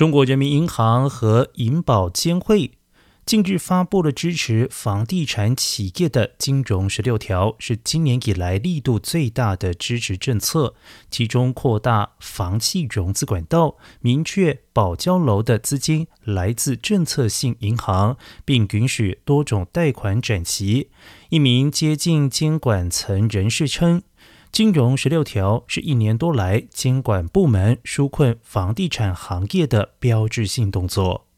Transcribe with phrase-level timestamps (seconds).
[0.00, 2.70] 中国人民银行和银保监会
[3.26, 10.74] 近日发布了支持房地产企业的金融十六条，是今年以来力度最大的支持政策。
[11.10, 20.88] 其中扩大房企融资管道，明确保交楼的资金来自政策性银行，并允许多种贷款展期。
[21.28, 24.02] 一名接近监管层人士称。
[24.52, 31.29] 金融十六条是一年多来监管部门纾困房地产行业的标志性动作。